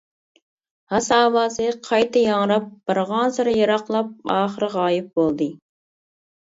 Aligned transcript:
ھاسا 0.93 1.19
ئاۋازى 1.25 1.67
قايتا 1.89 2.23
ياڭراپ 2.23 2.73
بارغانسېرى 2.89 3.55
يىراقلاپ 3.61 4.35
ئاخىرى 4.39 4.73
غايىب 4.79 5.15
بولدى. 5.21 5.55